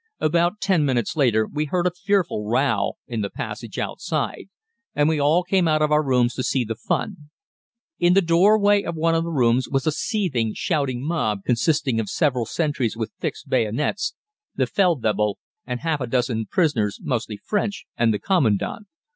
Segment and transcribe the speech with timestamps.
[0.19, 4.45] About ten minutes later we heard a fearful row in the passage outside,
[4.95, 7.29] and we all came out of our rooms to see the fun.
[7.99, 12.09] In the doorway of one of the rooms was a seething, shouting mob consisting of
[12.09, 14.15] several sentries with fixed bayonets,
[14.55, 15.37] the Feldwebel
[15.67, 18.87] and half a dozen prisoners, mostly French, and the Commandant.